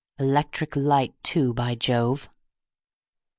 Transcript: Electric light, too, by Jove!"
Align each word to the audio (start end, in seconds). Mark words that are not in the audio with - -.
Electric 0.17 0.75
light, 0.75 1.13
too, 1.21 1.53
by 1.53 1.75
Jove!" 1.75 2.27